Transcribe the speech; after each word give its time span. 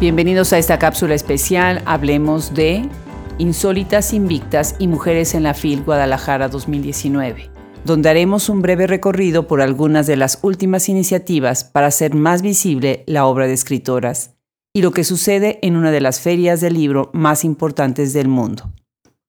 Bienvenidos 0.00 0.54
a 0.54 0.58
esta 0.58 0.78
cápsula 0.78 1.14
especial. 1.14 1.82
Hablemos 1.84 2.54
de 2.54 2.88
Insólitas 3.36 4.14
Invictas 4.14 4.74
y 4.78 4.88
Mujeres 4.88 5.34
en 5.34 5.42
la 5.42 5.52
FIL 5.52 5.82
Guadalajara 5.82 6.48
2019, 6.48 7.50
donde 7.84 8.08
haremos 8.08 8.48
un 8.48 8.62
breve 8.62 8.86
recorrido 8.86 9.46
por 9.46 9.60
algunas 9.60 10.06
de 10.06 10.16
las 10.16 10.38
últimas 10.40 10.88
iniciativas 10.88 11.64
para 11.64 11.88
hacer 11.88 12.14
más 12.14 12.40
visible 12.40 13.04
la 13.06 13.26
obra 13.26 13.46
de 13.46 13.52
escritoras 13.52 14.36
y 14.72 14.80
lo 14.80 14.92
que 14.92 15.04
sucede 15.04 15.58
en 15.60 15.76
una 15.76 15.90
de 15.90 16.00
las 16.00 16.18
ferias 16.22 16.62
del 16.62 16.72
libro 16.72 17.10
más 17.12 17.44
importantes 17.44 18.14
del 18.14 18.28
mundo. 18.28 18.72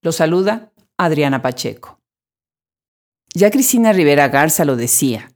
Lo 0.02 0.14
saluda 0.14 0.72
Adriana 0.98 1.42
Pacheco. 1.42 2.00
Ya 3.34 3.52
Cristina 3.52 3.92
Rivera 3.92 4.30
Garza 4.30 4.64
lo 4.64 4.78
decía, 4.78 5.31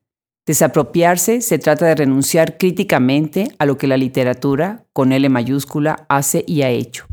Desapropiarse 0.46 1.42
se 1.42 1.58
trata 1.58 1.88
de 1.88 1.96
renunciar 1.96 2.60
críticamente 2.60 3.48
a 3.58 3.66
lo 3.66 3.80
que 3.80 3.88
la 3.88 3.98
literatura, 3.98 4.86
con 4.94 5.12
L 5.12 5.28
mayúscula, 5.30 6.06
hace 6.08 6.44
y 6.48 6.62
ha 6.62 6.70
hecho. 6.70 7.08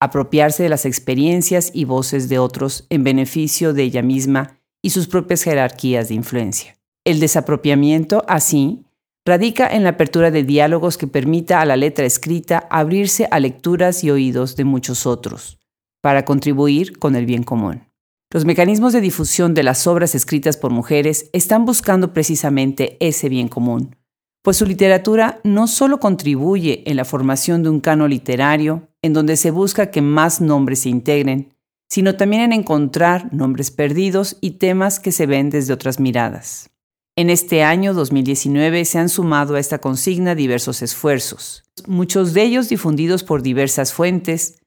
Apropiarse 0.00 0.64
de 0.64 0.68
las 0.68 0.84
experiencias 0.84 1.70
y 1.72 1.86
voces 1.86 2.28
de 2.28 2.38
otros 2.38 2.86
en 2.90 3.02
beneficio 3.02 3.72
de 3.72 3.84
ella 3.84 4.02
misma 4.02 4.58
y 4.82 4.90
sus 4.90 5.08
propias 5.08 5.42
jerarquías 5.44 6.08
de 6.08 6.14
influencia. 6.14 6.76
El 7.04 7.20
desapropiamiento, 7.20 8.22
así, 8.28 8.84
radica 9.24 9.66
en 9.66 9.82
la 9.82 9.90
apertura 9.90 10.30
de 10.30 10.42
diálogos 10.42 10.98
que 10.98 11.06
permita 11.06 11.62
a 11.62 11.64
la 11.64 11.76
letra 11.76 12.04
escrita 12.04 12.66
abrirse 12.70 13.26
a 13.30 13.40
lecturas 13.40 14.04
y 14.04 14.10
oídos 14.10 14.56
de 14.56 14.64
muchos 14.64 15.06
otros, 15.06 15.58
para 16.02 16.26
contribuir 16.26 16.98
con 16.98 17.16
el 17.16 17.24
bien 17.24 17.44
común. 17.44 17.84
Los 18.34 18.44
mecanismos 18.44 18.92
de 18.92 19.00
difusión 19.00 19.54
de 19.54 19.62
las 19.62 19.86
obras 19.86 20.16
escritas 20.16 20.56
por 20.56 20.72
mujeres 20.72 21.30
están 21.32 21.64
buscando 21.64 22.12
precisamente 22.12 22.96
ese 22.98 23.28
bien 23.28 23.46
común, 23.46 23.94
pues 24.42 24.56
su 24.56 24.66
literatura 24.66 25.40
no 25.44 25.68
solo 25.68 26.00
contribuye 26.00 26.82
en 26.90 26.96
la 26.96 27.04
formación 27.04 27.62
de 27.62 27.68
un 27.68 27.78
cano 27.78 28.08
literario, 28.08 28.88
en 29.02 29.12
donde 29.12 29.36
se 29.36 29.52
busca 29.52 29.92
que 29.92 30.02
más 30.02 30.40
nombres 30.40 30.80
se 30.80 30.88
integren, 30.88 31.54
sino 31.88 32.16
también 32.16 32.42
en 32.42 32.52
encontrar 32.52 33.32
nombres 33.32 33.70
perdidos 33.70 34.36
y 34.40 34.58
temas 34.58 34.98
que 34.98 35.12
se 35.12 35.26
ven 35.26 35.48
desde 35.48 35.72
otras 35.72 36.00
miradas. 36.00 36.70
En 37.14 37.30
este 37.30 37.62
año 37.62 37.94
2019 37.94 38.84
se 38.84 38.98
han 38.98 39.10
sumado 39.10 39.54
a 39.54 39.60
esta 39.60 39.78
consigna 39.78 40.34
diversos 40.34 40.82
esfuerzos, 40.82 41.62
muchos 41.86 42.34
de 42.34 42.42
ellos 42.42 42.68
difundidos 42.68 43.22
por 43.22 43.42
diversas 43.42 43.92
fuentes, 43.92 44.58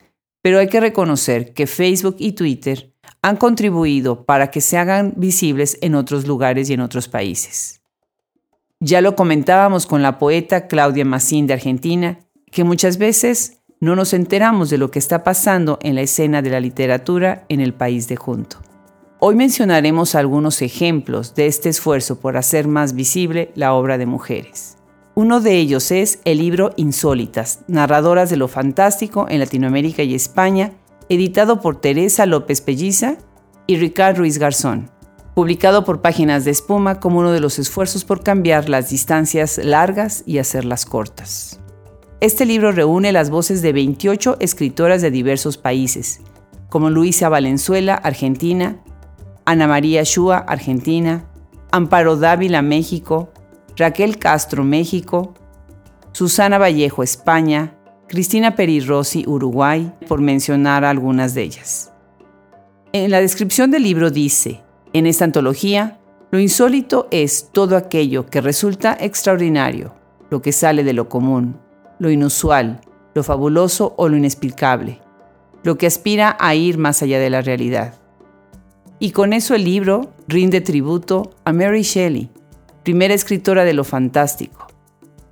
pero 0.41 0.59
hay 0.59 0.69
que 0.69 0.79
reconocer 0.79 1.53
que 1.53 1.67
Facebook 1.67 2.15
y 2.19 2.31
Twitter 2.31 2.93
han 3.21 3.37
contribuido 3.37 4.25
para 4.25 4.51
que 4.51 4.61
se 4.61 4.77
hagan 4.77 5.13
visibles 5.15 5.77
en 5.81 5.95
otros 5.95 6.27
lugares 6.27 6.69
y 6.69 6.73
en 6.73 6.81
otros 6.81 7.07
países. 7.07 7.81
Ya 8.79 9.01
lo 9.01 9.15
comentábamos 9.15 9.87
con 9.87 10.03
la 10.03 10.19
poeta 10.19 10.67
Claudia 10.67 11.03
Massín 11.03 11.47
de 11.47 11.53
Argentina, 11.53 12.19
que 12.51 12.63
muchas 12.63 12.97
veces 12.97 13.57
no 13.79 13.95
nos 13.95 14.13
enteramos 14.13 14.69
de 14.69 14.77
lo 14.77 14.91
que 14.91 14.99
está 14.99 15.23
pasando 15.23 15.79
en 15.81 15.95
la 15.95 16.01
escena 16.01 16.41
de 16.41 16.49
la 16.49 16.59
literatura 16.59 17.45
en 17.49 17.59
el 17.59 17.73
país 17.73 18.07
de 18.07 18.15
junto. 18.15 18.57
Hoy 19.19 19.35
mencionaremos 19.35 20.13
algunos 20.13 20.61
ejemplos 20.61 21.33
de 21.33 21.47
este 21.47 21.69
esfuerzo 21.69 22.19
por 22.19 22.37
hacer 22.37 22.67
más 22.67 22.93
visible 22.93 23.51
la 23.55 23.73
obra 23.73 23.97
de 23.97 24.05
mujeres. 24.05 24.77
Uno 25.15 25.41
de 25.41 25.57
ellos 25.57 25.89
es 25.89 26.19
el 26.25 26.37
libro 26.37 26.73
Insólitas, 26.75 27.61
narradoras 27.67 28.29
de 28.29 28.37
lo 28.37 28.47
fantástico 28.47 29.25
en 29.27 29.39
Latinoamérica 29.39 30.03
y 30.03 30.13
España, 30.13 30.73
editado 31.09 31.61
por 31.61 31.79
Teresa 31.79 32.25
López 32.25 32.61
Pelliza 32.61 33.17
y 33.65 33.77
Ricardo 33.77 34.19
Ruiz 34.19 34.37
Garzón, 34.37 34.89
publicado 35.35 35.85
por 35.85 36.01
Páginas 36.01 36.45
de 36.45 36.51
Espuma 36.51 36.99
como 36.99 37.19
uno 37.19 37.31
de 37.31 37.39
los 37.39 37.59
esfuerzos 37.59 38.05
por 38.05 38.23
cambiar 38.23 38.69
las 38.69 38.89
distancias 38.89 39.59
largas 39.63 40.23
y 40.25 40.39
hacerlas 40.39 40.85
cortas. 40.85 41.59
Este 42.19 42.45
libro 42.45 42.71
reúne 42.71 43.11
las 43.11 43.29
voces 43.29 43.61
de 43.61 43.73
28 43.73 44.37
escritoras 44.39 45.01
de 45.01 45.11
diversos 45.11 45.57
países, 45.57 46.21
como 46.69 46.89
Luisa 46.89 47.29
Valenzuela, 47.29 47.93
Argentina, 47.93 48.81
Ana 49.45 49.67
María 49.67 50.03
Shua, 50.03 50.39
Argentina, 50.39 51.29
Amparo 51.71 52.17
Dávila, 52.17 52.61
México, 52.61 53.31
Raquel 53.77 54.17
Castro, 54.17 54.63
México, 54.63 55.35
Susana 56.11 56.57
Vallejo, 56.57 57.03
España, 57.03 57.76
Cristina 58.07 58.55
Perirossi, 58.55 59.25
Uruguay, 59.27 59.91
por 60.07 60.21
mencionar 60.21 60.85
algunas 60.85 61.33
de 61.33 61.43
ellas. 61.43 61.91
En 62.93 63.11
la 63.11 63.19
descripción 63.19 63.69
del 63.69 63.83
libro 63.83 64.11
dice, 64.11 64.61
en 64.93 65.05
esta 65.05 65.25
antología, 65.25 65.99
lo 66.31 66.39
insólito 66.39 67.09
es 67.11 67.49
todo 67.51 67.75
aquello 67.75 68.25
que 68.25 68.39
resulta 68.39 68.97
extraordinario, 68.99 69.93
lo 70.29 70.41
que 70.41 70.53
sale 70.53 70.85
de 70.85 70.93
lo 70.93 71.09
común, 71.09 71.57
lo 71.99 72.09
inusual, 72.09 72.79
lo 73.13 73.23
fabuloso 73.23 73.93
o 73.97 74.07
lo 74.07 74.15
inexplicable, 74.15 75.01
lo 75.63 75.77
que 75.77 75.87
aspira 75.87 76.37
a 76.39 76.55
ir 76.55 76.77
más 76.77 77.03
allá 77.03 77.19
de 77.19 77.29
la 77.29 77.41
realidad. 77.41 77.95
Y 78.99 79.11
con 79.11 79.33
eso 79.33 79.53
el 79.53 79.65
libro 79.65 80.13
rinde 80.29 80.61
tributo 80.61 81.31
a 81.43 81.51
Mary 81.51 81.81
Shelley, 81.81 82.29
primera 82.83 83.13
escritora 83.13 83.65
de 83.65 83.73
lo 83.73 83.83
fantástico, 83.83 84.67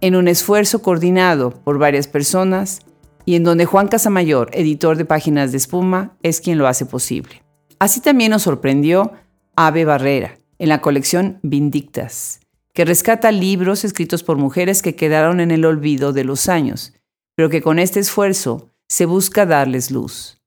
en 0.01 0.15
un 0.15 0.27
esfuerzo 0.27 0.81
coordinado 0.81 1.51
por 1.51 1.79
varias 1.79 2.07
personas 2.07 2.81
y 3.25 3.35
en 3.35 3.43
donde 3.43 3.65
Juan 3.65 3.87
Casamayor, 3.87 4.49
editor 4.53 4.97
de 4.97 5.05
Páginas 5.05 5.51
de 5.51 5.57
Espuma, 5.57 6.15
es 6.21 6.41
quien 6.41 6.57
lo 6.57 6.67
hace 6.67 6.85
posible. 6.85 7.43
Así 7.79 8.01
también 8.01 8.31
nos 8.31 8.43
sorprendió 8.43 9.13
Ave 9.55 9.85
Barrera 9.85 10.37
en 10.59 10.69
la 10.69 10.81
colección 10.81 11.39
Vindictas, 11.41 12.39
que 12.73 12.85
rescata 12.85 13.31
libros 13.31 13.83
escritos 13.83 14.23
por 14.23 14.37
mujeres 14.37 14.81
que 14.81 14.95
quedaron 14.95 15.39
en 15.39 15.51
el 15.51 15.65
olvido 15.65 16.13
de 16.13 16.23
los 16.23 16.49
años, 16.49 16.93
pero 17.35 17.49
que 17.49 17.61
con 17.61 17.79
este 17.79 17.99
esfuerzo 17.99 18.69
se 18.87 19.05
busca 19.05 19.45
darles 19.45 19.91
luz. 19.91 20.41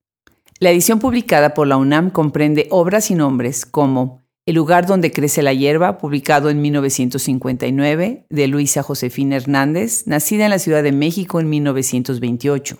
La 0.61 0.71
edición 0.71 0.99
publicada 0.99 1.55
por 1.55 1.67
la 1.67 1.77
UNAM 1.77 2.11
comprende 2.11 2.67
obras 2.71 3.11
y 3.11 3.15
nombres 3.15 3.65
como 3.65 4.23
el 4.49 4.55
lugar 4.55 4.87
donde 4.87 5.13
crece 5.13 5.43
la 5.43 5.53
hierba, 5.53 5.99
publicado 5.99 6.49
en 6.49 6.63
1959, 6.63 8.25
de 8.31 8.49
Luisa 8.49 8.83
Josefina 8.83 9.37
Hernández, 9.37 10.07
nacida 10.07 10.47
en 10.47 10.51
la 10.51 10.59
Ciudad 10.59 10.83
de 10.83 10.91
México 10.91 11.39
en 11.39 11.51
1928. 11.51 12.79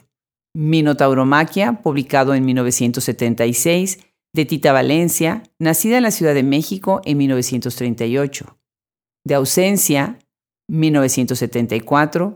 Minotauromaquia, 0.55 1.83
publicado 1.83 2.33
en 2.33 2.47
1976, 2.47 3.99
de 4.35 4.47
Tita 4.47 4.73
Valencia, 4.73 5.43
nacida 5.59 5.99
en 5.99 6.05
la 6.05 6.11
Ciudad 6.11 6.33
de 6.33 6.43
México 6.43 7.03
en 7.05 7.19
1938. 7.19 8.59
De 9.27 9.35
Ausencia, 9.35 10.19
1974, 10.71 12.35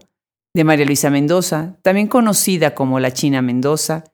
de 0.54 0.64
María 0.64 0.84
Luisa 0.84 1.08
Mendoza, 1.08 1.78
también 1.80 2.08
conocida 2.08 2.74
como 2.74 3.00
la 3.00 3.14
China 3.14 3.40
Mendoza, 3.40 4.04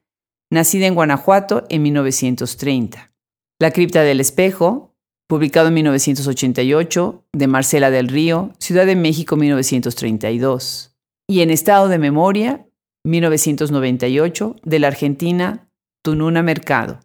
nacida 0.48 0.86
en 0.86 0.94
Guanajuato 0.94 1.66
en 1.70 1.82
1930. 1.82 3.10
La 3.58 3.72
Cripta 3.72 4.04
del 4.04 4.20
Espejo, 4.20 4.94
publicado 5.28 5.68
en 5.68 5.74
1988, 5.74 7.24
de 7.32 7.46
Marcela 7.46 7.90
del 7.90 8.08
Río, 8.08 8.52
Ciudad 8.58 8.86
de 8.86 8.96
México 8.96 9.36
1932, 9.36 10.96
y 11.28 11.42
en 11.42 11.50
Estado 11.50 11.88
de 11.88 11.98
Memoria 11.98 12.66
1998, 13.04 14.56
de 14.64 14.78
la 14.78 14.88
Argentina 14.88 15.68
Tununa 16.02 16.42
Mercado, 16.42 17.00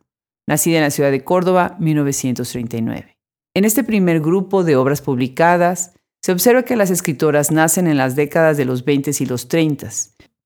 nacida 0.47 0.77
en 0.77 0.83
la 0.83 0.89
ciudad 0.89 1.11
de 1.11 1.23
Córdoba 1.23 1.75
1939. 1.79 3.17
En 3.55 3.65
este 3.65 3.83
primer 3.83 4.21
grupo 4.21 4.63
de 4.63 4.77
obras 4.77 5.01
publicadas, 5.01 5.93
se 6.23 6.31
observa 6.31 6.63
que 6.63 6.77
las 6.77 6.89
escritoras 6.89 7.51
nacen 7.51 7.87
en 7.87 7.97
las 7.97 8.15
décadas 8.15 8.55
de 8.55 8.63
los 8.63 8.85
20 8.85 9.11
y 9.19 9.25
los 9.25 9.49
30, 9.49 9.89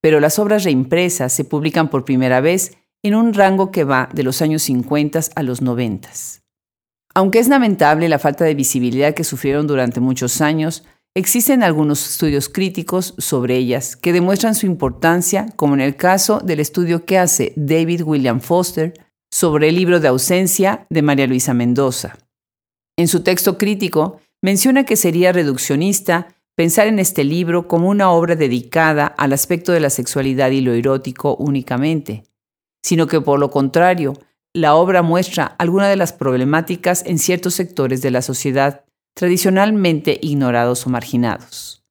pero 0.02 0.20
las 0.20 0.40
obras 0.40 0.64
reimpresas 0.64 1.32
se 1.32 1.46
publican 1.46 1.92
por 1.92 2.04
primera 2.06 2.42
vez 2.42 2.76
en 3.04 3.14
un 3.14 3.36
rango 3.36 3.70
que 3.70 3.84
va 3.84 4.10
de 4.12 4.24
los 4.24 4.42
años 4.42 4.64
50 4.64 5.20
a 5.36 5.44
los 5.44 5.62
90. 5.62 6.10
Aunque 7.18 7.40
es 7.40 7.48
lamentable 7.48 8.10
la 8.10 8.20
falta 8.20 8.46
de 8.46 8.54
visibilidad 8.54 9.16
que 9.16 9.24
sufrieron 9.24 9.66
durante 9.66 10.00
muchos 10.00 10.40
años, 10.40 10.84
existen 11.16 11.64
algunos 11.64 12.08
estudios 12.08 12.48
críticos 12.48 13.16
sobre 13.18 13.58
ellas 13.58 13.96
que 13.96 14.14
demuestran 14.14 14.54
su 14.54 14.68
importancia, 14.68 15.48
como 15.56 15.74
en 15.74 15.82
el 15.82 15.96
caso 15.96 16.40
del 16.42 16.60
estudio 16.60 17.06
que 17.06 17.18
hace 17.18 17.54
David 17.56 18.04
William 18.04 18.40
Foster 18.40 18.94
sobre 19.32 19.70
el 19.70 19.76
libro 19.78 20.00
de 20.00 20.10
ausencia 20.10 20.86
de 20.92 21.02
María 21.02 21.26
Luisa 21.26 21.56
Mendoza. 21.56 22.20
En 23.00 23.08
su 23.08 23.24
texto 23.24 23.58
crítico, 23.58 24.22
menciona 24.44 24.84
que 24.84 24.96
sería 24.96 25.32
reduccionista 25.32 26.28
pensar 26.56 26.86
en 26.86 27.00
este 27.00 27.24
libro 27.24 27.68
como 27.68 27.90
una 27.90 28.12
obra 28.12 28.36
dedicada 28.36 29.08
al 29.08 29.34
aspecto 29.34 29.72
de 29.72 29.80
la 29.80 29.90
sexualidad 29.90 30.52
y 30.52 30.62
lo 30.62 30.74
erótico 30.74 31.36
únicamente, 31.38 32.26
sino 32.84 33.08
que 33.08 33.22
por 33.22 33.40
lo 33.40 33.50
contrario, 33.50 34.14
la 34.54 34.76
obra 34.76 35.02
muestra 35.02 35.46
algunas 35.46 35.90
de 35.90 35.96
las 35.96 36.14
problemáticas 36.14 37.04
en 37.06 37.20
ciertos 37.20 37.54
sectores 37.54 38.02
de 38.02 38.12
la 38.12 38.22
sociedad 38.22 38.86
tradicionalmente 39.16 40.20
ignorados 40.22 40.86
o 40.86 40.90
marginados. 40.90 41.84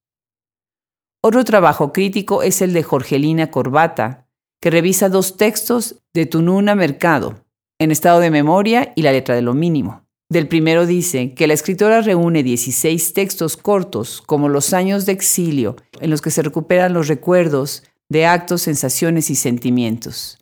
Otro 1.22 1.44
trabajo 1.44 1.92
crítico 1.92 2.42
es 2.42 2.62
el 2.62 2.72
de 2.72 2.84
Jorgelina 2.84 3.50
Corbata, 3.50 4.28
que 4.60 4.70
revisa 4.70 5.08
dos 5.08 5.36
textos 5.36 6.02
de 6.14 6.26
Tununa 6.26 6.74
Mercado, 6.74 7.44
en 7.80 7.90
estado 7.90 8.20
de 8.20 8.30
memoria 8.30 8.92
y 8.94 9.02
la 9.02 9.12
letra 9.12 9.34
de 9.34 9.42
lo 9.42 9.54
mínimo. 9.54 10.06
Del 10.28 10.48
primero 10.48 10.86
dice 10.86 11.34
que 11.34 11.46
la 11.46 11.54
escritora 11.54 12.00
reúne 12.00 12.42
16 12.42 13.12
textos 13.12 13.56
cortos, 13.56 14.22
como 14.24 14.48
Los 14.48 14.72
años 14.72 15.06
de 15.06 15.12
exilio, 15.12 15.76
en 16.00 16.10
los 16.10 16.20
que 16.20 16.30
se 16.30 16.42
recuperan 16.42 16.92
los 16.92 17.08
recuerdos 17.08 17.84
de 18.08 18.26
actos, 18.26 18.62
sensaciones 18.62 19.30
y 19.30 19.36
sentimientos. 19.36 20.38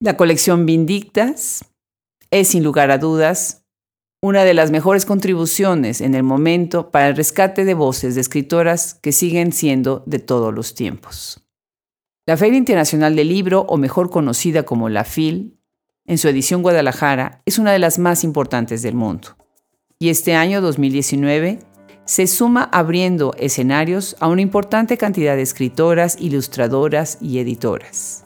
La 0.00 0.16
colección 0.16 0.64
Vindictas 0.64 1.64
es, 2.30 2.48
sin 2.48 2.62
lugar 2.62 2.92
a 2.92 2.98
dudas, 2.98 3.64
una 4.22 4.44
de 4.44 4.54
las 4.54 4.70
mejores 4.70 5.04
contribuciones 5.04 6.00
en 6.00 6.14
el 6.14 6.22
momento 6.22 6.92
para 6.92 7.08
el 7.08 7.16
rescate 7.16 7.64
de 7.64 7.74
voces 7.74 8.14
de 8.14 8.20
escritoras 8.20 8.94
que 8.94 9.10
siguen 9.10 9.52
siendo 9.52 10.04
de 10.06 10.20
todos 10.20 10.54
los 10.54 10.74
tiempos. 10.74 11.44
La 12.26 12.36
Feria 12.36 12.58
Internacional 12.58 13.16
del 13.16 13.28
Libro, 13.28 13.62
o 13.68 13.76
mejor 13.76 14.08
conocida 14.08 14.62
como 14.62 14.88
la 14.88 15.02
FIL, 15.02 15.58
en 16.06 16.18
su 16.18 16.28
edición 16.28 16.62
Guadalajara, 16.62 17.42
es 17.44 17.58
una 17.58 17.72
de 17.72 17.80
las 17.80 17.98
más 17.98 18.22
importantes 18.22 18.82
del 18.82 18.94
mundo. 18.94 19.36
Y 19.98 20.10
este 20.10 20.36
año 20.36 20.60
2019 20.60 21.58
se 22.04 22.26
suma 22.28 22.68
abriendo 22.72 23.34
escenarios 23.36 24.14
a 24.20 24.28
una 24.28 24.42
importante 24.42 24.96
cantidad 24.96 25.34
de 25.34 25.42
escritoras, 25.42 26.16
ilustradoras 26.20 27.18
y 27.20 27.40
editoras, 27.40 28.24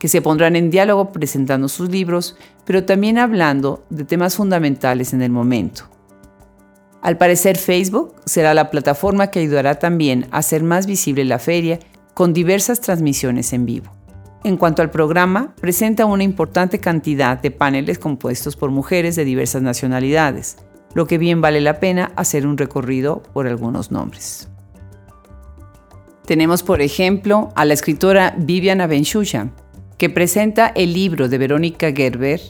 que 0.00 0.08
se 0.08 0.22
pondrán 0.22 0.56
en 0.56 0.70
diálogo 0.70 1.12
presentando 1.12 1.68
sus 1.68 1.90
libros, 1.90 2.36
pero 2.64 2.84
también 2.84 3.18
hablando 3.18 3.84
de 3.90 4.04
temas 4.04 4.34
fundamentales 4.34 5.12
en 5.12 5.20
el 5.20 5.30
momento. 5.30 5.84
Al 7.02 7.18
parecer 7.18 7.58
Facebook 7.58 8.14
será 8.24 8.54
la 8.54 8.70
plataforma 8.70 9.28
que 9.28 9.40
ayudará 9.40 9.78
también 9.78 10.26
a 10.30 10.38
hacer 10.38 10.62
más 10.62 10.86
visible 10.86 11.24
la 11.24 11.38
feria 11.38 11.78
con 12.14 12.32
diversas 12.32 12.80
transmisiones 12.80 13.52
en 13.52 13.66
vivo. 13.66 13.92
En 14.42 14.56
cuanto 14.56 14.80
al 14.80 14.90
programa, 14.90 15.54
presenta 15.60 16.06
una 16.06 16.24
importante 16.24 16.78
cantidad 16.78 17.38
de 17.38 17.50
paneles 17.50 17.98
compuestos 17.98 18.56
por 18.56 18.70
mujeres 18.70 19.16
de 19.16 19.26
diversas 19.26 19.60
nacionalidades, 19.60 20.56
lo 20.94 21.06
que 21.06 21.18
bien 21.18 21.42
vale 21.42 21.60
la 21.60 21.78
pena 21.78 22.10
hacer 22.16 22.46
un 22.46 22.56
recorrido 22.56 23.22
por 23.34 23.46
algunos 23.46 23.90
nombres. 23.90 24.48
Tenemos, 26.24 26.62
por 26.62 26.80
ejemplo, 26.80 27.50
a 27.54 27.66
la 27.66 27.74
escritora 27.74 28.34
Viviana 28.38 28.86
Benchusha, 28.86 29.50
que 30.00 30.08
presenta 30.08 30.68
el 30.68 30.94
libro 30.94 31.28
de 31.28 31.36
Verónica 31.36 31.92
Gerber, 31.92 32.40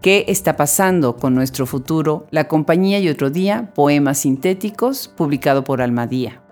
¿Qué 0.00 0.26
está 0.28 0.56
pasando 0.56 1.16
con 1.16 1.34
nuestro 1.34 1.66
futuro? 1.66 2.28
La 2.30 2.46
compañía 2.46 3.00
y 3.00 3.08
otro 3.08 3.30
día, 3.30 3.72
poemas 3.74 4.18
sintéticos, 4.18 5.08
publicado 5.08 5.64
por 5.64 5.82
Almadía. 5.82 6.42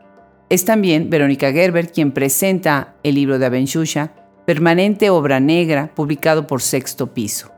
Es 0.49 0.65
también 0.65 1.11
Verónica 1.11 1.53
Gerber 1.53 1.93
quien 1.93 2.11
presenta 2.11 2.97
el 3.05 3.15
libro 3.15 3.39
de 3.39 3.47
Abenshusha, 3.47 4.15
Permanente 4.45 5.11
Obra 5.11 5.39
Negra, 5.39 5.93
publicado 5.95 6.49
por 6.49 6.61
Sexto 6.61 7.15
Piso. 7.15 7.53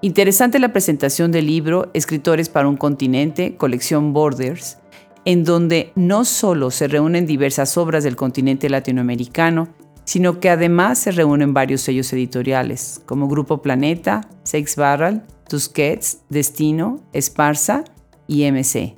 Interesante 0.00 0.60
la 0.60 0.72
presentación 0.72 1.32
del 1.32 1.48
libro 1.48 1.90
Escritores 1.92 2.48
para 2.48 2.68
un 2.68 2.76
continente, 2.76 3.56
colección 3.56 4.12
Borders, 4.12 4.78
en 5.24 5.42
donde 5.42 5.90
no 5.96 6.24
solo 6.24 6.70
se 6.70 6.86
reúnen 6.86 7.26
diversas 7.26 7.76
obras 7.76 8.04
del 8.04 8.14
continente 8.14 8.68
latinoamericano, 8.68 9.70
sino 10.04 10.40
que 10.40 10.50
además 10.50 10.98
se 10.98 11.12
reúnen 11.12 11.54
varios 11.54 11.80
sellos 11.80 12.12
editoriales, 12.12 13.02
como 13.06 13.28
Grupo 13.28 13.62
Planeta, 13.62 14.28
Sex 14.42 14.76
Barrel, 14.76 15.22
Tusquets, 15.48 16.22
Destino, 16.28 17.00
Esparza 17.12 17.84
y 18.26 18.50
MC. 18.50 18.96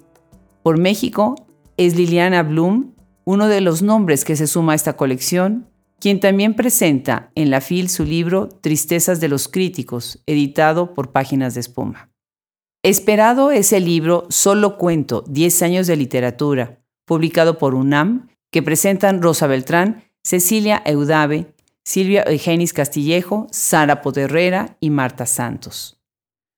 Por 0.62 0.78
México 0.78 1.34
es 1.76 1.96
Liliana 1.96 2.42
Blum, 2.42 2.92
uno 3.24 3.48
de 3.48 3.60
los 3.60 3.82
nombres 3.82 4.24
que 4.24 4.36
se 4.36 4.46
suma 4.46 4.72
a 4.72 4.76
esta 4.76 4.96
colección, 4.96 5.66
quien 5.98 6.20
también 6.20 6.54
presenta 6.54 7.30
en 7.34 7.50
la 7.50 7.60
FIL 7.60 7.88
su 7.88 8.04
libro 8.04 8.48
Tristezas 8.48 9.20
de 9.20 9.28
los 9.28 9.48
Críticos, 9.48 10.22
editado 10.26 10.94
por 10.94 11.12
Páginas 11.12 11.54
de 11.54 11.60
Espuma. 11.60 12.10
Esperado 12.82 13.50
es 13.50 13.72
el 13.72 13.86
libro 13.86 14.26
Solo 14.28 14.76
Cuento, 14.76 15.24
10 15.26 15.62
años 15.62 15.86
de 15.86 15.96
literatura, 15.96 16.82
publicado 17.06 17.56
por 17.56 17.74
UNAM, 17.74 18.28
que 18.50 18.62
presentan 18.62 19.22
Rosa 19.22 19.46
Beltrán, 19.46 20.04
Cecilia 20.26 20.82
Eudave, 20.86 21.52
Silvia 21.84 22.24
Eugenis 22.26 22.72
Castillejo, 22.72 23.46
Sara 23.50 24.00
Poderrera 24.00 24.78
y 24.80 24.88
Marta 24.88 25.26
Santos. 25.26 26.00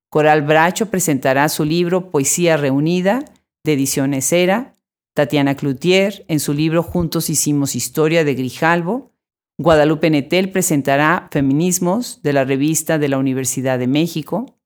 Coral 0.09 0.43
Bracho 0.43 0.87
presentará 0.87 1.49
su 1.49 1.65
libro 1.65 2.11
Poesía 2.11 2.57
Reunida, 2.57 3.25
de 3.65 3.73
Ediciones 3.73 4.33
Era, 4.33 4.75
Tatiana 5.15 5.57
Cloutier 5.57 6.25
en 6.29 6.39
su 6.39 6.55
libro 6.55 6.85
Juntos 6.85 7.29
hicimos 7.29 7.75
historia 7.75 8.23
de 8.23 8.35
Grijalvo, 8.35 9.11
Guadalupe 9.59 10.11
Netel 10.11 10.51
presentará 10.53 11.29
Feminismos 11.33 12.23
de 12.23 12.35
la 12.35 12.45
revista 12.45 12.99
de 12.99 13.09
la 13.09 13.19
Universidad 13.19 13.81
de 13.81 13.89
México 13.89 14.61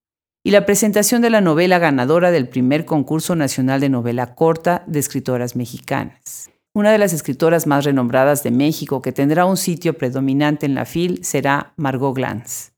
y 0.44 0.50
la 0.50 0.66
presentación 0.66 1.22
de 1.22 1.30
la 1.30 1.40
novela 1.40 1.78
ganadora 1.78 2.30
del 2.30 2.48
primer 2.48 2.84
concurso 2.84 3.34
nacional 3.34 3.80
de 3.80 3.88
novela 3.88 4.34
corta 4.34 4.84
de 4.86 4.98
escritoras 4.98 5.56
mexicanas. 5.56 6.49
Una 6.72 6.92
de 6.92 6.98
las 6.98 7.12
escritoras 7.12 7.66
más 7.66 7.84
renombradas 7.84 8.44
de 8.44 8.52
México 8.52 9.02
que 9.02 9.10
tendrá 9.10 9.44
un 9.44 9.56
sitio 9.56 9.98
predominante 9.98 10.66
en 10.66 10.76
la 10.76 10.84
FIL 10.84 11.24
será 11.24 11.72
Margot 11.76 12.14
Glantz. 12.14 12.70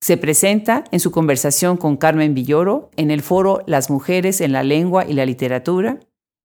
Se 0.00 0.16
presenta 0.16 0.84
en 0.90 1.00
su 1.00 1.10
conversación 1.10 1.76
con 1.76 1.98
Carmen 1.98 2.34
Villoro 2.34 2.90
en 2.96 3.10
el 3.10 3.22
foro 3.22 3.62
Las 3.66 3.90
mujeres 3.90 4.40
en 4.40 4.52
la 4.52 4.62
lengua 4.62 5.04
y 5.06 5.12
la 5.12 5.26
literatura 5.26 6.00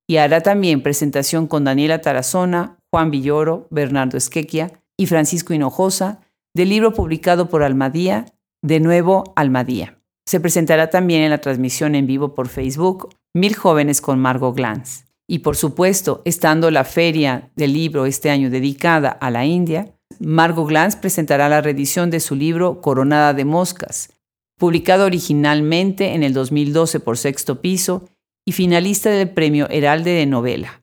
y 0.08 0.18
hará 0.18 0.42
también 0.42 0.84
presentación 0.84 1.48
con 1.48 1.64
Daniela 1.64 2.02
Tarazona, 2.02 2.80
Juan 2.92 3.12
Villoro, 3.12 3.68
Bernardo 3.70 4.18
Esquequia, 4.18 4.72
y 4.98 5.06
Francisco 5.06 5.54
Hinojosa 5.54 6.20
del 6.54 6.70
libro 6.70 6.94
publicado 6.94 7.48
por 7.48 7.64
Almadía, 7.64 8.26
De 8.62 8.82
nuevo 8.82 9.32
Almadía. 9.38 10.02
Se 10.28 10.42
presentará 10.42 10.90
también 10.90 11.22
en 11.22 11.30
la 11.30 11.38
transmisión 11.40 11.96
en 11.96 12.08
vivo 12.08 12.34
por 12.36 12.50
Facebook 12.50 13.10
Mil 13.34 13.56
jóvenes 13.56 14.02
con 14.02 14.20
Margot 14.20 14.56
Glantz. 14.56 15.09
Y 15.32 15.40
por 15.40 15.56
supuesto, 15.56 16.24
estando 16.26 16.72
la 16.72 16.84
feria 16.84 17.52
del 17.56 17.74
libro 17.74 18.08
este 18.08 18.32
año 18.32 18.50
dedicada 18.50 19.10
a 19.10 19.30
la 19.30 19.46
India, 19.46 19.94
Margot 20.20 20.68
Glantz 20.68 20.96
presentará 20.96 21.48
la 21.48 21.62
reedición 21.62 22.10
de 22.10 22.20
su 22.20 22.36
libro 22.36 22.82
Coronada 22.82 23.36
de 23.36 23.46
Moscas, 23.46 24.12
publicado 24.58 25.06
originalmente 25.06 26.16
en 26.16 26.24
el 26.24 26.34
2012 26.34 27.00
por 27.00 27.20
Sexto 27.20 27.62
Piso 27.62 28.10
y 28.44 28.54
finalista 28.54 29.12
del 29.12 29.30
premio 29.30 29.70
Heralde 29.70 30.14
de 30.14 30.26
Novela. 30.26 30.82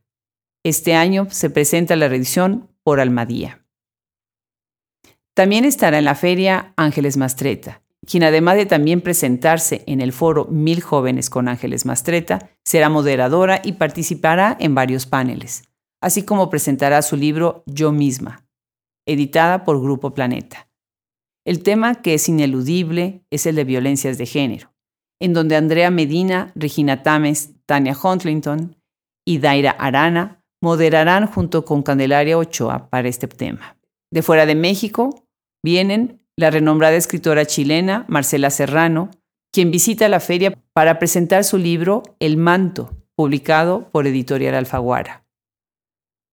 Este 0.63 0.95
año 0.95 1.27
se 1.29 1.51
presenta 1.51 1.97
la 1.97 2.07
reedición 2.07 2.71
por 2.85 3.01
Almadía. 3.01 3.67
También 5.35 5.65
estará 5.65 5.99
en 5.99 6.05
la 6.05 6.15
feria 6.15 6.73
Ángeles 6.77 7.17
Mastreta, 7.17 7.83
quien 8.05 8.23
además 8.23 8.57
de 8.57 8.67
también 8.67 9.01
presentarse 9.01 9.85
en 9.87 10.01
el 10.01 10.13
foro 10.13 10.47
Mil 10.47 10.81
Jóvenes 10.81 11.31
con 11.31 11.49
Ángeles 11.49 11.87
Mastreta, 11.87 12.51
será 12.65 12.89
moderadora 12.89 13.61
y 13.65 13.73
participará 13.73 14.57
en 14.61 14.75
varios 14.75 15.07
paneles, 15.07 15.65
así 16.03 16.25
como 16.25 16.51
presentará 16.51 17.03
su 17.03 17.17
libro 17.17 17.63
Yo 17.67 17.93
misma, 17.93 18.45
editada 19.07 19.65
por 19.65 19.81
Grupo 19.81 20.15
Planeta. 20.15 20.69
El 21.45 21.63
tema 21.63 21.97
que 22.03 22.15
es 22.15 22.29
ineludible 22.29 23.25
es 23.31 23.47
el 23.47 23.57
de 23.57 23.65
violencias 23.65 24.19
de 24.19 24.27
género, 24.27 24.73
en 25.21 25.33
donde 25.33 25.57
Andrea 25.57 25.91
Medina, 25.91 26.53
Regina 26.55 27.03
Tames, 27.03 27.55
Tania 27.67 27.97
Huntlington 28.01 28.77
y 29.25 29.39
Daira 29.39 29.71
Arana 29.71 30.43
moderarán 30.63 31.27
junto 31.27 31.65
con 31.65 31.83
Candelaria 31.83 32.37
Ochoa 32.37 32.89
para 32.91 33.09
este 33.09 33.29
tema. 33.29 33.77
De 34.13 34.23
fuera 34.23 34.47
de 34.47 34.55
México, 34.55 35.27
Vienen 35.67 36.25
la 36.37 36.51
renombrada 36.51 36.97
escritora 36.97 37.47
chilena 37.47 38.05
Marcela 38.09 38.51
Serrano, 38.51 39.11
quien 39.53 39.71
visita 39.71 40.09
la 40.09 40.21
feria 40.21 40.53
para 40.75 40.99
presentar 40.99 41.45
su 41.45 41.57
libro 41.57 42.03
El 42.21 42.37
manto, 42.37 42.95
publicado 43.15 43.89
por 43.91 44.07
Editorial 44.07 44.55
Alfaguara. 44.55 45.25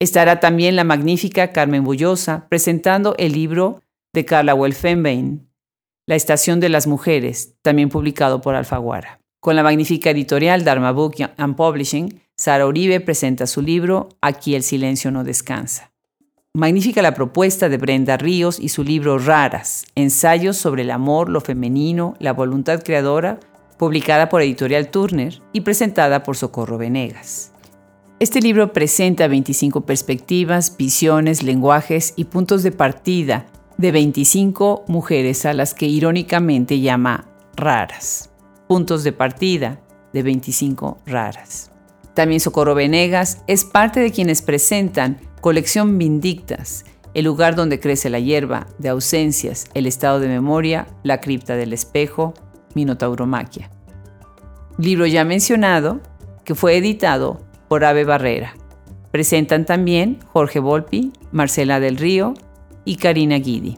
Estará 0.01 0.41
también 0.41 0.75
la 0.75 0.83
magnífica 0.83 1.53
Carmen 1.53 1.85
Bullosa 1.85 2.47
presentando 2.49 3.15
el 3.17 3.31
libro 3.31 3.81
de 4.13 4.25
Carla 4.25 4.53
Welfenbein, 4.53 5.49
La 6.05 6.15
estación 6.15 6.59
de 6.59 6.67
las 6.67 6.85
mujeres, 6.85 7.55
también 7.61 7.87
publicado 7.87 8.41
por 8.41 8.55
Alfaguara. 8.55 9.21
Con 9.39 9.55
la 9.55 9.63
magnífica 9.63 10.09
editorial 10.09 10.65
Dharma 10.65 10.91
Book 10.91 11.15
and 11.37 11.55
Publishing, 11.55 12.21
Sara 12.37 12.67
Uribe 12.67 12.99
presenta 12.99 13.47
su 13.47 13.61
libro 13.61 14.09
Aquí 14.21 14.55
el 14.55 14.63
silencio 14.63 15.11
no 15.11 15.23
descansa. 15.23 15.92
Magnífica 16.55 17.01
la 17.01 17.15
propuesta 17.15 17.67
de 17.67 17.77
Brenda 17.77 18.15
Ríos 18.15 18.59
y 18.59 18.69
su 18.69 18.83
libro 18.83 19.17
Raras, 19.17 19.87
ensayos 19.95 20.55
sobre 20.55 20.83
el 20.83 20.91
amor, 20.91 21.27
lo 21.27 21.41
femenino, 21.41 22.13
la 22.19 22.31
voluntad 22.31 22.83
creadora, 22.83 23.39
publicada 23.79 24.29
por 24.29 24.43
Editorial 24.43 24.91
Turner 24.91 25.41
y 25.51 25.61
presentada 25.61 26.21
por 26.21 26.37
Socorro 26.37 26.77
Venegas. 26.77 27.51
Este 28.19 28.39
libro 28.39 28.71
presenta 28.71 29.27
25 29.27 29.81
perspectivas, 29.81 30.77
visiones, 30.77 31.41
lenguajes 31.41 32.13
y 32.17 32.25
puntos 32.25 32.61
de 32.61 32.71
partida 32.71 33.47
de 33.79 33.91
25 33.91 34.85
mujeres 34.87 35.47
a 35.47 35.53
las 35.53 35.73
que 35.73 35.87
irónicamente 35.87 36.79
llama 36.79 37.31
raras. 37.55 38.29
Puntos 38.67 39.03
de 39.03 39.11
partida 39.11 39.81
de 40.13 40.21
25 40.21 40.99
raras. 41.07 41.71
También 42.13 42.39
Socorro 42.39 42.75
Venegas 42.75 43.41
es 43.47 43.65
parte 43.65 44.01
de 44.01 44.11
quienes 44.11 44.43
presentan 44.43 45.32
Colección 45.43 45.97
Vindictas, 45.97 46.85
el 47.13 47.25
lugar 47.25 47.55
donde 47.55 47.81
crece 47.81 48.09
la 48.09 48.21
hierba, 48.21 48.67
de 48.77 48.87
ausencias, 48.87 49.65
el 49.73 49.87
estado 49.87 50.21
de 50.21 50.29
memoria, 50.29 50.87
la 51.03 51.19
cripta 51.19 51.57
del 51.57 51.73
espejo, 51.73 52.33
Minotauromaquia. 52.75 53.69
Libro 54.77 55.05
ya 55.05 55.25
mencionado, 55.25 55.99
que 56.45 56.55
fue 56.55 56.77
editado 56.77 57.41
por 57.67 57.83
Ave 57.83 58.05
Barrera. 58.05 58.53
Presentan 59.11 59.65
también 59.65 60.19
Jorge 60.31 60.59
Volpi, 60.59 61.11
Marcela 61.33 61.81
del 61.81 61.97
Río, 61.97 62.35
y 62.85 62.95
Karina 62.95 63.35
Guidi. 63.35 63.77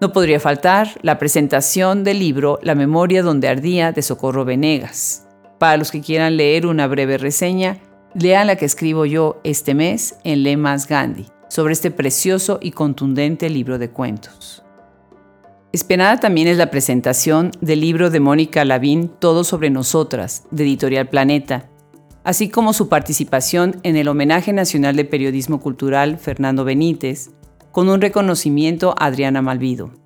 No 0.00 0.12
podría 0.12 0.40
faltar 0.40 0.98
la 1.02 1.16
presentación 1.20 2.02
del 2.02 2.18
libro 2.18 2.58
La 2.60 2.74
memoria 2.74 3.22
donde 3.22 3.46
ardía 3.46 3.92
de 3.92 4.02
Socorro 4.02 4.44
Venegas. 4.44 5.28
Para 5.60 5.76
los 5.76 5.92
que 5.92 6.00
quieran 6.00 6.36
leer 6.36 6.66
una 6.66 6.88
breve 6.88 7.18
reseña, 7.18 7.78
lean 8.14 8.46
la 8.46 8.56
que 8.56 8.64
escribo 8.64 9.04
yo 9.06 9.40
este 9.44 9.74
mes 9.74 10.16
en 10.24 10.42
Lemas 10.42 10.86
Gandhi 10.88 11.26
sobre 11.48 11.72
este 11.72 11.90
precioso 11.90 12.58
y 12.60 12.72
contundente 12.72 13.48
libro 13.48 13.78
de 13.78 13.90
cuentos. 13.90 14.62
Esperada 15.72 16.18
también 16.20 16.48
es 16.48 16.56
la 16.56 16.70
presentación 16.70 17.50
del 17.60 17.80
libro 17.80 18.10
de 18.10 18.20
Mónica 18.20 18.64
Lavín 18.64 19.08
Todo 19.08 19.44
sobre 19.44 19.68
nosotras, 19.68 20.44
de 20.50 20.64
Editorial 20.64 21.08
Planeta, 21.08 21.68
así 22.24 22.48
como 22.48 22.72
su 22.72 22.88
participación 22.88 23.78
en 23.82 23.96
el 23.96 24.08
Homenaje 24.08 24.52
Nacional 24.52 24.96
de 24.96 25.04
Periodismo 25.04 25.60
Cultural 25.60 26.18
Fernando 26.18 26.64
Benítez, 26.64 27.30
con 27.72 27.88
un 27.88 28.00
reconocimiento 28.00 28.94
a 28.98 29.06
Adriana 29.06 29.42
Malvido. 29.42 30.05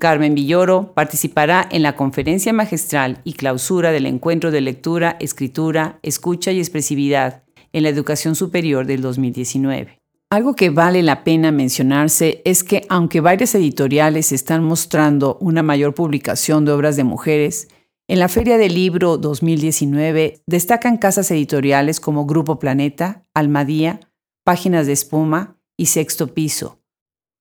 Carmen 0.00 0.34
Villoro 0.34 0.92
participará 0.94 1.68
en 1.70 1.84
la 1.84 1.94
conferencia 1.94 2.52
magistral 2.52 3.20
y 3.22 3.34
clausura 3.34 3.92
del 3.92 4.06
encuentro 4.06 4.50
de 4.50 4.60
lectura, 4.60 5.16
escritura, 5.20 6.00
escucha 6.02 6.50
y 6.50 6.58
expresividad 6.58 7.44
en 7.72 7.84
la 7.84 7.90
educación 7.90 8.34
superior 8.34 8.86
del 8.86 9.02
2019. 9.02 10.00
Algo 10.30 10.54
que 10.54 10.70
vale 10.70 11.02
la 11.02 11.22
pena 11.22 11.52
mencionarse 11.52 12.42
es 12.44 12.64
que 12.64 12.86
aunque 12.88 13.20
varias 13.20 13.54
editoriales 13.54 14.32
están 14.32 14.64
mostrando 14.64 15.38
una 15.40 15.62
mayor 15.62 15.94
publicación 15.94 16.64
de 16.64 16.72
obras 16.72 16.96
de 16.96 17.04
mujeres, 17.04 17.68
en 18.08 18.18
la 18.18 18.28
Feria 18.28 18.58
del 18.58 18.74
Libro 18.74 19.18
2019 19.18 20.42
destacan 20.46 20.96
casas 20.96 21.30
editoriales 21.30 22.00
como 22.00 22.26
Grupo 22.26 22.58
Planeta, 22.58 23.22
Almadía, 23.34 24.00
Páginas 24.44 24.86
de 24.86 24.94
Espuma 24.94 25.58
y 25.76 25.86
Sexto 25.86 26.34
Piso, 26.34 26.79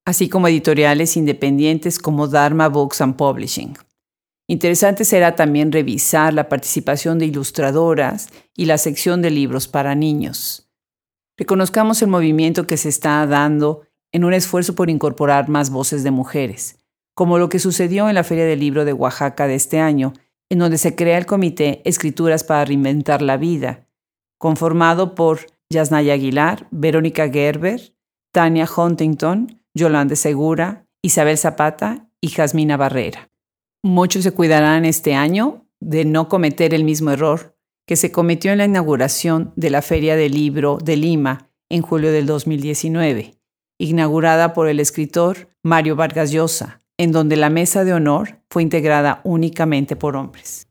así 0.05 0.29
como 0.29 0.47
editoriales 0.47 1.17
independientes 1.17 1.99
como 1.99 2.27
Dharma 2.27 2.67
Books 2.67 3.01
and 3.01 3.15
Publishing. 3.15 3.77
Interesante 4.47 5.05
será 5.05 5.35
también 5.35 5.71
revisar 5.71 6.33
la 6.33 6.49
participación 6.49 7.19
de 7.19 7.27
ilustradoras 7.27 8.29
y 8.55 8.65
la 8.65 8.79
sección 8.79 9.21
de 9.21 9.29
libros 9.29 9.67
para 9.67 9.93
niños. 9.93 10.71
Reconozcamos 11.37 12.01
el 12.01 12.07
movimiento 12.07 12.65
que 12.65 12.75
se 12.75 12.89
está 12.89 13.25
dando 13.27 13.83
en 14.11 14.25
un 14.25 14.33
esfuerzo 14.33 14.73
por 14.73 14.89
incorporar 14.89 15.49
más 15.49 15.69
voces 15.69 16.03
de 16.03 16.11
mujeres, 16.11 16.79
como 17.13 17.37
lo 17.37 17.47
que 17.49 17.59
sucedió 17.59 18.09
en 18.09 18.15
la 18.15 18.23
Feria 18.23 18.45
del 18.45 18.59
Libro 18.59 18.85
de 18.85 18.93
Oaxaca 18.93 19.45
de 19.45 19.55
este 19.55 19.79
año, 19.79 20.13
en 20.49 20.57
donde 20.57 20.79
se 20.79 20.95
crea 20.95 21.19
el 21.19 21.27
comité 21.27 21.81
Escrituras 21.85 22.43
para 22.43 22.65
Reinventar 22.65 23.21
la 23.21 23.37
Vida, 23.37 23.87
conformado 24.39 25.13
por 25.13 25.41
Yasnaya 25.69 26.13
Aguilar, 26.13 26.67
Verónica 26.71 27.29
Gerber, 27.29 27.93
Tania 28.31 28.67
Huntington, 28.67 29.58
Yolanda 29.75 30.15
Segura, 30.15 30.85
Isabel 31.01 31.37
Zapata 31.37 32.09
y 32.21 32.29
Jasmina 32.29 32.77
Barrera. 32.77 33.29
Muchos 33.83 34.23
se 34.23 34.31
cuidarán 34.31 34.85
este 34.85 35.15
año 35.15 35.65
de 35.79 36.05
no 36.05 36.27
cometer 36.27 36.73
el 36.73 36.83
mismo 36.83 37.11
error 37.11 37.55
que 37.87 37.95
se 37.95 38.11
cometió 38.11 38.51
en 38.51 38.59
la 38.59 38.65
inauguración 38.65 39.53
de 39.55 39.69
la 39.69 39.81
Feria 39.81 40.15
del 40.15 40.33
Libro 40.33 40.77
de 40.83 40.97
Lima 40.97 41.49
en 41.69 41.81
julio 41.81 42.11
del 42.11 42.25
2019, 42.25 43.35
inaugurada 43.79 44.53
por 44.53 44.67
el 44.67 44.79
escritor 44.79 45.49
Mario 45.63 45.95
Vargas 45.95 46.31
Llosa, 46.31 46.83
en 46.97 47.11
donde 47.11 47.37
la 47.37 47.49
mesa 47.49 47.83
de 47.83 47.93
honor 47.93 48.41
fue 48.49 48.61
integrada 48.61 49.21
únicamente 49.23 49.95
por 49.95 50.15
hombres. 50.15 50.67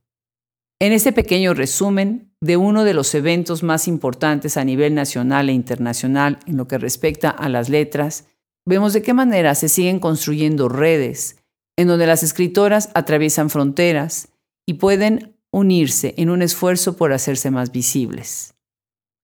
En 0.80 0.92
este 0.92 1.12
pequeño 1.12 1.54
resumen 1.54 2.32
de 2.40 2.56
uno 2.56 2.84
de 2.84 2.94
los 2.94 3.12
eventos 3.14 3.62
más 3.62 3.88
importantes 3.88 4.56
a 4.56 4.64
nivel 4.64 4.94
nacional 4.94 5.48
e 5.48 5.52
internacional 5.52 6.38
en 6.46 6.56
lo 6.56 6.68
que 6.68 6.78
respecta 6.78 7.30
a 7.30 7.48
las 7.48 7.68
letras, 7.68 8.28
vemos 8.68 8.92
de 8.92 9.02
qué 9.02 9.14
manera 9.14 9.54
se 9.54 9.68
siguen 9.68 9.98
construyendo 9.98 10.68
redes 10.68 11.37
en 11.78 11.88
donde 11.88 12.06
las 12.06 12.22
escritoras 12.22 12.90
atraviesan 12.94 13.50
fronteras 13.50 14.28
y 14.66 14.75
pueden 14.75 15.37
unirse 15.50 16.14
en 16.18 16.28
un 16.28 16.42
esfuerzo 16.42 16.96
por 16.96 17.12
hacerse 17.12 17.50
más 17.50 17.72
visibles. 17.72 18.54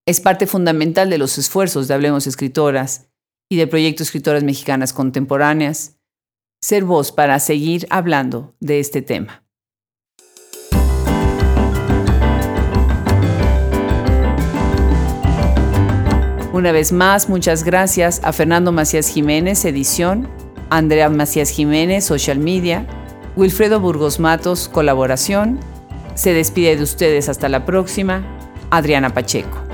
Es 0.06 0.20
parte 0.20 0.46
fundamental 0.46 1.10
de 1.10 1.18
los 1.18 1.36
esfuerzos 1.36 1.88
de 1.88 1.94
Hablemos 1.94 2.26
Escritoras 2.26 3.08
y 3.50 3.56
del 3.56 3.68
proyecto 3.68 4.02
Escritoras 4.02 4.44
Mexicanas 4.44 4.92
Contemporáneas 4.92 5.98
ser 6.62 6.84
voz 6.84 7.12
para 7.12 7.38
seguir 7.40 7.86
hablando 7.90 8.54
de 8.60 8.80
este 8.80 9.02
tema. 9.02 9.43
Una 16.54 16.70
vez 16.70 16.92
más, 16.92 17.28
muchas 17.28 17.64
gracias 17.64 18.20
a 18.22 18.32
Fernando 18.32 18.70
Macías 18.70 19.08
Jiménez, 19.08 19.64
edición, 19.64 20.28
Andrea 20.70 21.08
Macías 21.08 21.50
Jiménez, 21.50 22.04
social 22.04 22.38
media, 22.38 22.86
Wilfredo 23.34 23.80
Burgos 23.80 24.20
Matos, 24.20 24.68
colaboración, 24.68 25.58
se 26.14 26.32
despide 26.32 26.76
de 26.76 26.84
ustedes 26.84 27.28
hasta 27.28 27.48
la 27.48 27.64
próxima, 27.64 28.22
Adriana 28.70 29.10
Pacheco. 29.10 29.73